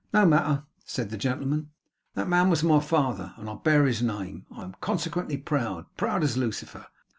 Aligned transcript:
'No 0.11 0.25
matter,' 0.25 0.63
said 0.83 1.11
the 1.11 1.15
gentleman. 1.17 1.69
'That 2.15 2.27
man 2.27 2.49
was 2.49 2.63
my 2.63 2.79
father, 2.79 3.35
and 3.37 3.47
I 3.47 3.53
bear 3.53 3.85
his 3.85 4.01
name. 4.01 4.47
I 4.51 4.63
am 4.63 4.73
consequently 4.81 5.37
proud 5.37 5.85
proud 5.95 6.23
as 6.23 6.35
Lucifer. 6.35 6.87